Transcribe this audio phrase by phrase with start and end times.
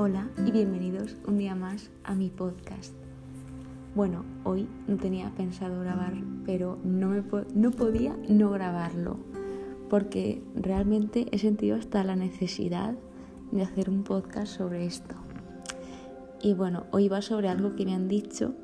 [0.00, 2.94] Hola y bienvenidos un día más a mi podcast.
[3.96, 6.12] Bueno, hoy no tenía pensado grabar,
[6.46, 9.16] pero no, me no podía no grabarlo,
[9.90, 12.94] porque realmente he sentido hasta la necesidad
[13.50, 15.16] de hacer un podcast sobre esto.
[16.40, 18.54] Y bueno, hoy va sobre algo que me han dicho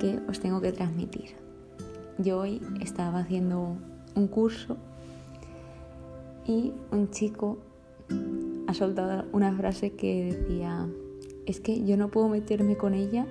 [0.00, 1.36] que os tengo que transmitir.
[2.18, 3.76] Yo hoy estaba haciendo
[4.16, 4.76] un curso
[6.44, 7.58] y un chico
[8.68, 10.86] ha soltado una frase que decía,
[11.46, 13.26] es que yo no puedo meterme con ella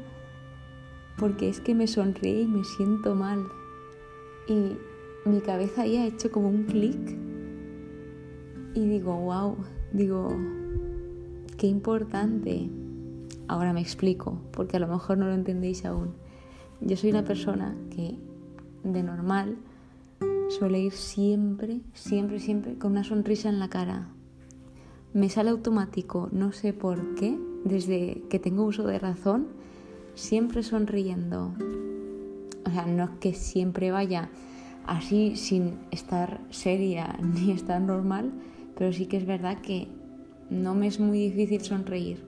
[1.15, 3.45] porque es que me sonríe y me siento mal.
[4.47, 4.77] Y
[5.29, 6.97] mi cabeza ahí ha hecho como un clic
[8.73, 9.57] y digo, wow,
[9.93, 10.35] digo,
[11.55, 12.71] qué importante.
[13.47, 16.15] Ahora me explico, porque a lo mejor no lo entendéis aún.
[16.81, 18.17] Yo soy una persona que
[18.83, 19.55] de normal
[20.49, 24.16] suele ir siempre, siempre, siempre con una sonrisa en la cara
[25.17, 29.47] me sale automático, no sé por qué, desde que tengo uso de razón,
[30.13, 31.55] siempre sonriendo.
[32.63, 34.29] O sea, no es que siempre vaya
[34.85, 38.31] así sin estar seria ni estar normal,
[38.77, 39.87] pero sí que es verdad que
[40.51, 42.23] no me es muy difícil sonreír.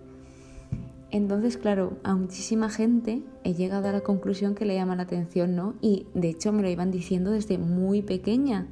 [1.11, 5.55] Entonces, claro, a muchísima gente he llegado a la conclusión que le llama la atención,
[5.55, 5.75] ¿no?
[5.79, 8.65] Y de hecho me lo iban diciendo desde muy pequeña.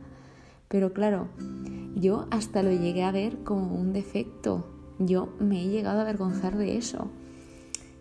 [0.70, 1.28] Pero claro,
[2.00, 4.66] yo hasta lo llegué a ver como un defecto.
[5.00, 7.08] Yo me he llegado a avergonzar de eso.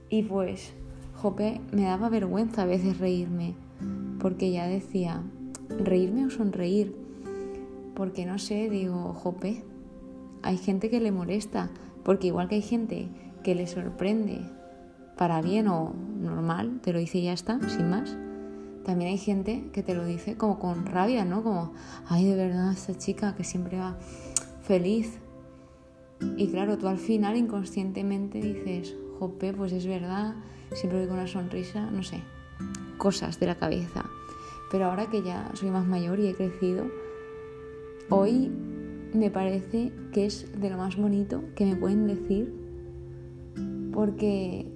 [0.09, 0.73] Y pues,
[1.15, 3.55] jope, me daba vergüenza a veces reírme.
[4.21, 5.23] Porque ya decía,
[5.69, 6.95] reírme o sonreír.
[7.95, 9.65] Porque no sé, digo, jope,
[10.43, 11.71] hay gente que le molesta.
[12.05, 13.09] Porque igual que hay gente
[13.43, 14.41] que le sorprende
[15.17, 18.17] para bien o normal, te lo dice y ya está, sin más
[18.87, 21.43] también hay gente que te lo dice como con rabia, ¿no?
[21.43, 21.73] Como,
[22.07, 23.99] ay, de verdad, esta chica que siempre va
[24.63, 25.19] feliz.
[26.37, 30.37] Y claro, tú al final inconscientemente dices, jope, pues es verdad,
[30.73, 32.23] siempre voy con una sonrisa, no sé,
[32.97, 34.05] cosas de la cabeza.
[34.71, 36.87] Pero ahora que ya soy más mayor y he crecido,
[38.09, 38.53] hoy
[39.13, 42.55] me parece que es de lo más bonito que me pueden decir
[43.93, 44.71] porque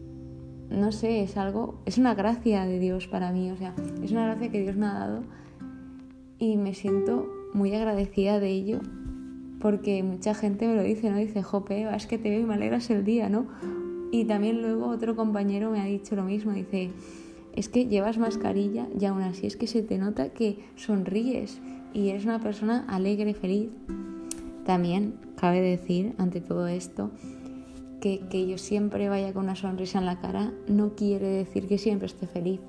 [0.71, 4.27] no sé, es algo, es una gracia de Dios para mí, o sea, es una
[4.27, 5.23] gracia que Dios me ha dado
[6.39, 8.81] y me siento muy agradecida de ello
[9.61, 11.19] porque mucha gente me lo dice, ¿no?
[11.19, 13.47] Dice, jope, es que te veo y me alegras el día, ¿no?
[14.11, 16.91] Y también luego otro compañero me ha dicho lo mismo, dice,
[17.55, 21.61] es que llevas mascarilla y aún así es que se te nota que sonríes
[21.93, 23.71] y eres una persona alegre, feliz.
[24.65, 27.11] También cabe decir, ante todo esto,
[28.01, 32.07] que, yo siempre vaya con una sonrisa en la cara no quiere decir que siempre
[32.07, 32.61] esté feliz.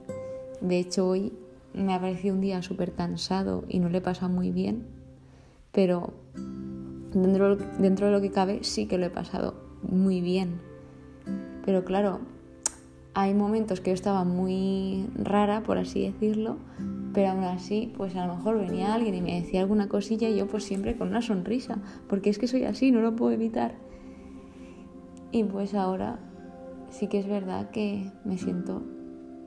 [0.60, 1.34] De hecho, hoy
[1.74, 4.86] me ha parecido un día súper cansado y no le pasa muy bien,
[5.72, 6.14] pero
[7.14, 10.60] dentro, dentro de lo que cabe sí que lo he pasado muy bien.
[11.66, 12.20] Pero claro,
[13.14, 16.58] hay momentos que yo estaba muy rara, por así decirlo,
[17.14, 20.38] pero aún así, pues a lo mejor venía alguien y me decía alguna cosilla y
[20.38, 23.76] yo pues siempre con una sonrisa, porque es que soy así, no lo puedo evitar.
[25.32, 26.20] Y pues ahora
[26.90, 28.84] sí que es verdad que me siento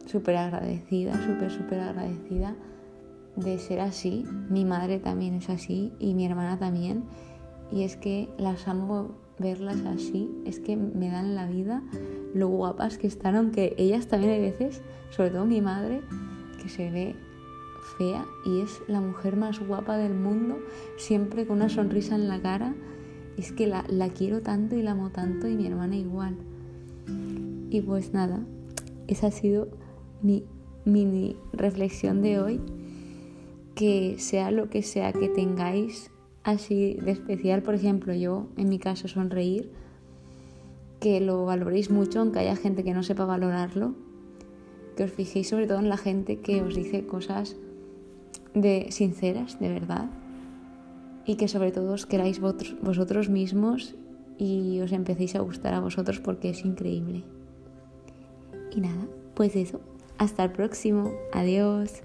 [0.06, 2.56] súper agradecida, súper, súper agradecida
[3.37, 4.25] de ser así.
[4.49, 7.05] Mi madre también es así y mi hermana también.
[7.71, 11.83] Y es que las amo verlas así, es que me dan la vida
[12.34, 16.03] lo guapas que están, aunque ellas también hay veces, sobre todo mi madre,
[16.62, 17.17] que se ve
[17.99, 20.59] fea y es la mujer más guapa del mundo,
[20.97, 22.75] siempre con una sonrisa en la cara
[23.37, 26.37] es que la, quiero tanto y la amo tanto y mi hermana igual.
[27.71, 28.45] Y pues nada,
[29.06, 29.69] esa ha sido
[30.22, 30.45] mi
[30.84, 32.61] mini reflexión de hoy.
[33.75, 36.11] Que sea lo que sea que tengáis
[36.44, 39.73] así de especial, por ejemplo, yo en mi caso sonreír,
[41.00, 43.94] que lo valoréis mucho, aunque haya gente que no sepa valorarlo,
[44.97, 47.56] que os fijéis sobre todo en la gente que os dice cosas
[48.55, 50.08] de sinceras, de verdad,
[51.26, 53.94] y que sobre todo os queráis vosotros mismos
[54.38, 57.25] y os empecéis a gustar a vosotros porque es increíble.
[58.75, 59.81] Y nada, pues eso,
[60.19, 62.03] hasta el próximo, adiós.